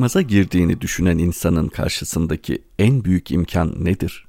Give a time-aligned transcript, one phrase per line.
[0.00, 4.28] çıkmaza girdiğini düşünen insanın karşısındaki en büyük imkan nedir?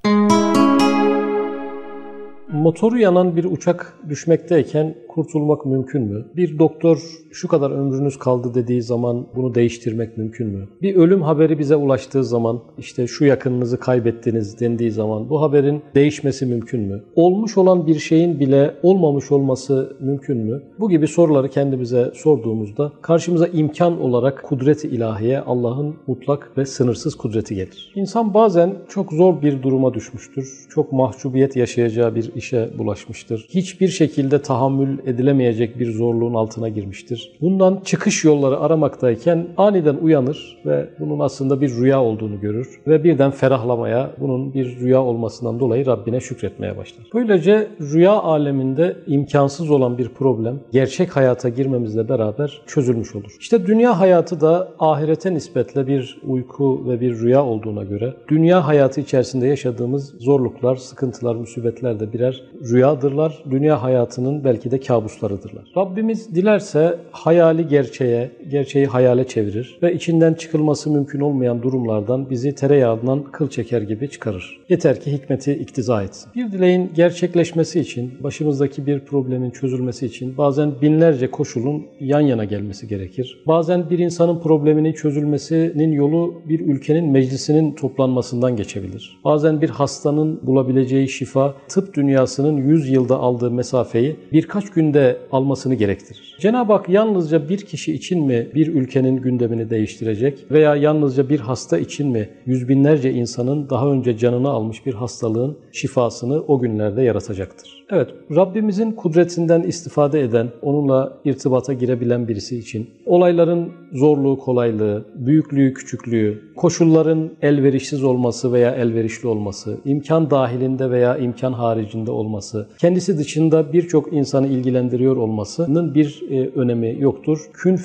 [2.51, 6.25] Motoru yanan bir uçak düşmekteyken kurtulmak mümkün mü?
[6.35, 7.01] Bir doktor
[7.31, 10.67] şu kadar ömrünüz kaldı dediği zaman bunu değiştirmek mümkün mü?
[10.81, 16.45] Bir ölüm haberi bize ulaştığı zaman işte şu yakınınızı kaybettiniz dendiği zaman bu haberin değişmesi
[16.45, 17.03] mümkün mü?
[17.15, 20.61] Olmuş olan bir şeyin bile olmamış olması mümkün mü?
[20.79, 27.55] Bu gibi soruları kendimize sorduğumuzda karşımıza imkan olarak kudret-i ilahiye Allah'ın mutlak ve sınırsız kudreti
[27.55, 27.91] gelir.
[27.95, 30.67] İnsan bazen çok zor bir duruma düşmüştür.
[30.69, 33.47] Çok mahcubiyet yaşayacağı bir işe bulaşmıştır.
[33.49, 37.31] Hiçbir şekilde tahammül edilemeyecek bir zorluğun altına girmiştir.
[37.41, 43.31] Bundan çıkış yolları aramaktayken aniden uyanır ve bunun aslında bir rüya olduğunu görür ve birden
[43.31, 47.05] ferahlamaya, bunun bir rüya olmasından dolayı Rabbine şükretmeye başlar.
[47.13, 53.35] Böylece rüya aleminde imkansız olan bir problem gerçek hayata girmemizle beraber çözülmüş olur.
[53.39, 59.01] İşte dünya hayatı da ahirete nispetle bir uyku ve bir rüya olduğuna göre dünya hayatı
[59.01, 63.43] içerisinde yaşadığımız zorluklar, sıkıntılar, musibetler de birer rüyadırlar.
[63.51, 65.63] Dünya hayatının belki de kabuslarıdırlar.
[65.77, 73.23] Rabbimiz dilerse hayali gerçeğe, gerçeği hayale çevirir ve içinden çıkılması mümkün olmayan durumlardan bizi tereyağından
[73.23, 74.61] kıl çeker gibi çıkarır.
[74.69, 76.31] Yeter ki hikmeti iktiza etsin.
[76.35, 82.87] Bir dileğin gerçekleşmesi için, başımızdaki bir problemin çözülmesi için bazen binlerce koşulun yan yana gelmesi
[82.87, 83.43] gerekir.
[83.47, 89.19] Bazen bir insanın probleminin çözülmesinin yolu bir ülkenin meclisinin toplanmasından geçebilir.
[89.25, 96.37] Bazen bir hastanın bulabileceği şifa tıp dünyasının 100 yılda aldığı mesafeyi birkaç günde almasını gerektirir.
[96.39, 101.77] Cenab-ı Hak yalnızca bir kişi için mi bir ülkenin gündemini değiştirecek veya yalnızca bir hasta
[101.77, 107.81] için mi yüz binlerce insanın daha önce canını almış bir hastalığın şifasını o günlerde yaratacaktır.
[107.93, 116.41] Evet, Rabbimizin kudretinden istifade eden, onunla irtibata girebilen birisi için olayların zorluğu, kolaylığı, büyüklüğü, küçüklüğü,
[116.55, 124.13] koşulların elverişsiz olması veya elverişli olması, imkan dahilinde veya imkan haricinde olması, kendisi dışında birçok
[124.13, 127.39] insanı ilgilendiriyor olmasının bir e, önemi yoktur.
[127.53, 127.75] Kün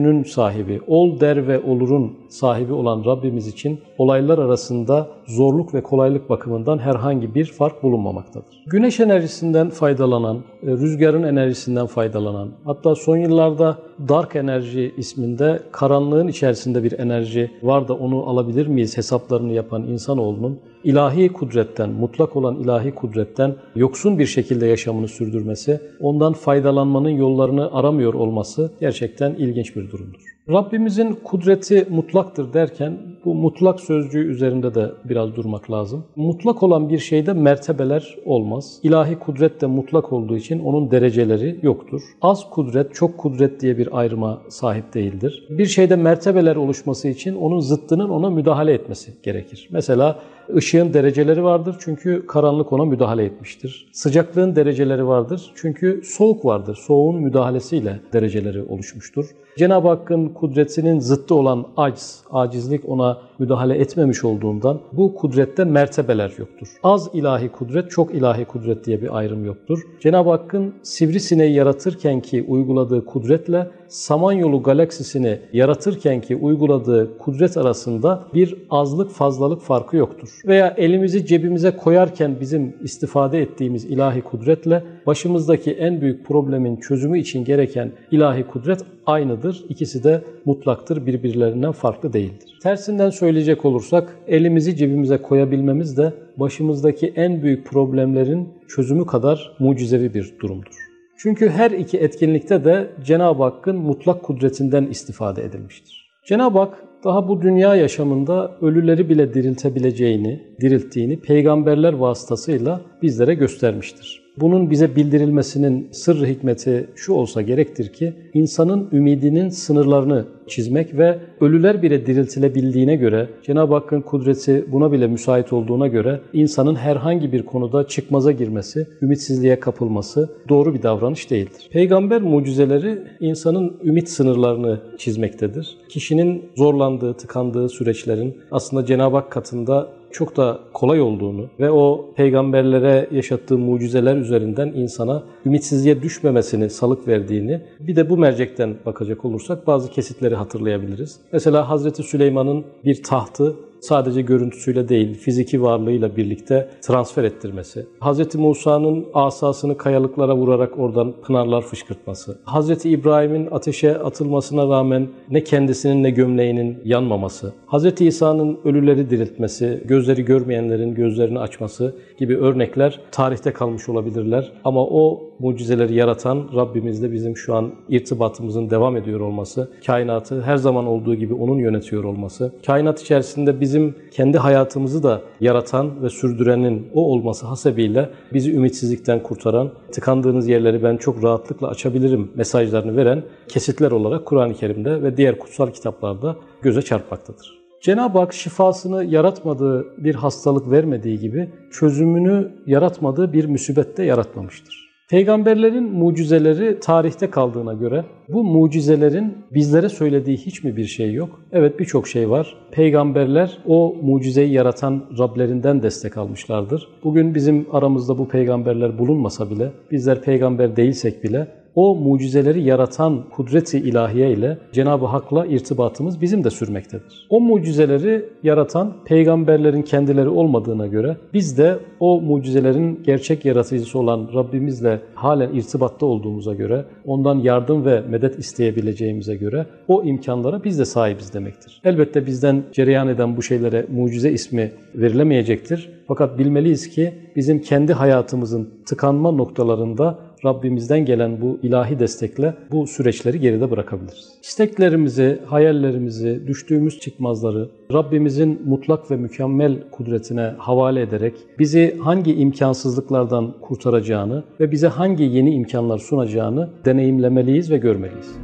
[0.00, 6.30] feyekünün sahibi, ol der ve olurun sahibi olan Rabbimiz için olaylar arasında zorluk ve kolaylık
[6.30, 8.64] bakımından herhangi bir fark bulunmamaktadır.
[8.66, 16.82] Güneş enerjisinden faydalanan, e, rüzgarın enerjisinden faydalanan, hatta son yıllarda dark enerji isminde karanlığın içerisinde
[16.82, 22.94] bir enerji var da onu alabilir miyiz hesaplarını yapan insanoğlunun ilahi kudretten, mutlak olan ilahi
[22.94, 30.20] kudretten yoksun bir şekilde yaşamını sürdürmesi, ondan faydalanmanın yollarını aramıyor olması gerçekten ilginç bir durumdur.
[30.52, 36.04] Rabbimizin kudreti mutlaktır derken bu mutlak sözcüğü üzerinde de biraz durmak lazım.
[36.16, 38.78] Mutlak olan bir şeyde mertebeler olmaz.
[38.82, 42.02] İlahi kudret de mutlak olduğu için onun dereceleri yoktur.
[42.22, 45.46] Az kudret, çok kudret diye bir ayrıma sahip değildir.
[45.50, 49.68] Bir şeyde mertebeler oluşması için onun zıttının ona müdahale etmesi gerekir.
[49.72, 50.18] Mesela
[50.56, 53.88] ışığın dereceleri vardır çünkü karanlık ona müdahale etmiştir.
[53.92, 56.78] Sıcaklığın dereceleri vardır çünkü soğuk vardır.
[56.86, 59.26] Soğuğun müdahalesiyle dereceleri oluşmuştur.
[59.58, 66.68] Cenab-ı Hakk'ın kudretinin zıttı olan aciz, acizlik ona müdahale etmemiş olduğundan bu kudrette mertebeler yoktur.
[66.82, 69.82] Az ilahi kudret, çok ilahi kudret diye bir ayrım yoktur.
[70.00, 78.54] Cenab-ı Hakk'ın sivrisineği yaratırken ki uyguladığı kudretle Samanyolu galaksisini yaratırken ki uyguladığı kudret arasında bir
[78.70, 80.40] azlık fazlalık farkı yoktur.
[80.46, 87.44] Veya elimizi cebimize koyarken bizim istifade ettiğimiz ilahi kudretle başımızdaki en büyük problemin çözümü için
[87.44, 89.64] gereken ilahi kudret aynıdır.
[89.68, 92.58] İkisi de mutlaktır, birbirlerinden farklı değildir.
[92.62, 100.34] Tersinden söyleyecek olursak elimizi cebimize koyabilmemiz de başımızdaki en büyük problemlerin çözümü kadar mucizevi bir
[100.40, 100.74] durumdur.
[101.22, 106.10] Çünkü her iki etkinlikte de Cenab-ı Hakk'ın mutlak kudretinden istifade edilmiştir.
[106.24, 114.19] Cenab-ı Hak daha bu dünya yaşamında ölüleri bile diriltebileceğini, dirilttiğini peygamberler vasıtasıyla bizlere göstermiştir.
[114.36, 121.82] Bunun bize bildirilmesinin sırrı hikmeti şu olsa gerektir ki insanın ümidinin sınırlarını çizmek ve ölüler
[121.82, 127.86] bile diriltilebildiğine göre Cenab-ı Hakk'ın kudreti buna bile müsait olduğuna göre insanın herhangi bir konuda
[127.86, 131.68] çıkmaza girmesi, ümitsizliğe kapılması doğru bir davranış değildir.
[131.70, 135.76] Peygamber mucizeleri insanın ümit sınırlarını çizmektedir.
[135.88, 143.08] Kişinin zorlandığı, tıkandığı süreçlerin aslında Cenab-ı Hak katında çok da kolay olduğunu ve o peygamberlere
[143.10, 149.90] yaşattığı mucizeler üzerinden insana ümitsizliğe düşmemesini salık verdiğini bir de bu mercekten bakacak olursak bazı
[149.90, 151.20] kesitleri hatırlayabiliriz.
[151.32, 157.86] Mesela Hazreti Süleyman'ın bir tahtı sadece görüntüsüyle değil, fiziki varlığıyla birlikte transfer ettirmesi.
[158.00, 158.34] Hz.
[158.34, 162.38] Musa'nın asasını kayalıklara vurarak oradan pınarlar fışkırtması.
[162.46, 162.86] Hz.
[162.86, 167.52] İbrahim'in ateşe atılmasına rağmen ne kendisinin ne gömleğinin yanmaması.
[167.72, 168.00] Hz.
[168.00, 174.52] İsa'nın ölüleri diriltmesi, gözleri görmeyenlerin gözlerini açması gibi örnekler tarihte kalmış olabilirler.
[174.64, 180.86] Ama o mucizeleri yaratan Rabbimizle bizim şu an irtibatımızın devam ediyor olması, kainatı her zaman
[180.86, 187.12] olduğu gibi O'nun yönetiyor olması, kainat içerisinde bizim kendi hayatımızı da yaratan ve sürdürenin O
[187.12, 194.26] olması hasebiyle bizi ümitsizlikten kurtaran, tıkandığınız yerleri ben çok rahatlıkla açabilirim mesajlarını veren kesitler olarak
[194.26, 197.60] Kur'an-ı Kerim'de ve diğer kutsal kitaplarda göze çarpmaktadır.
[197.80, 204.89] Cenab-ı Hak şifasını yaratmadığı bir hastalık vermediği gibi çözümünü yaratmadığı bir musibette yaratmamıştır.
[205.10, 211.40] Peygamberlerin mucizeleri tarihte kaldığına göre bu mucizelerin bizlere söylediği hiç mi bir şey yok?
[211.52, 212.56] Evet birçok şey var.
[212.70, 216.88] Peygamberler o mucizeyi yaratan Rablerinden destek almışlardır.
[217.04, 223.78] Bugün bizim aramızda bu peygamberler bulunmasa bile, bizler peygamber değilsek bile o mucizeleri yaratan kudreti
[223.78, 227.26] ilahiye ile Cenab-ı Hak'la irtibatımız bizim de sürmektedir.
[227.30, 235.00] O mucizeleri yaratan peygamberlerin kendileri olmadığına göre biz de o mucizelerin gerçek yaratıcısı olan Rabbimizle
[235.14, 241.34] halen irtibatta olduğumuza göre, ondan yardım ve medet isteyebileceğimize göre o imkanlara biz de sahibiz
[241.34, 241.80] demektir.
[241.84, 245.90] Elbette bizden cereyan eden bu şeylere mucize ismi verilemeyecektir.
[246.08, 253.40] Fakat bilmeliyiz ki bizim kendi hayatımızın tıkanma noktalarında Rabbimizden gelen bu ilahi destekle bu süreçleri
[253.40, 254.28] geride bırakabiliriz.
[254.42, 264.44] İsteklerimizi, hayallerimizi, düştüğümüz çıkmazları Rabbimizin mutlak ve mükemmel kudretine havale ederek bizi hangi imkansızlıklardan kurtaracağını
[264.60, 268.36] ve bize hangi yeni imkanlar sunacağını deneyimlemeliyiz ve görmeliyiz.